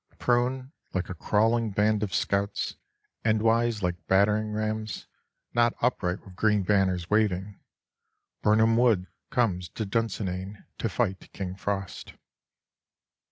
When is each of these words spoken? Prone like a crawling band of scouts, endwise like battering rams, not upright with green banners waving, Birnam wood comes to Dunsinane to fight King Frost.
Prone 0.17 0.71
like 0.95 1.09
a 1.09 1.13
crawling 1.13 1.69
band 1.69 2.01
of 2.01 2.11
scouts, 2.11 2.75
endwise 3.23 3.83
like 3.83 4.07
battering 4.07 4.51
rams, 4.51 5.05
not 5.53 5.75
upright 5.79 6.25
with 6.25 6.35
green 6.35 6.63
banners 6.63 7.11
waving, 7.11 7.59
Birnam 8.41 8.77
wood 8.77 9.05
comes 9.29 9.69
to 9.69 9.85
Dunsinane 9.85 10.65
to 10.79 10.89
fight 10.89 11.31
King 11.33 11.53
Frost. 11.55 12.15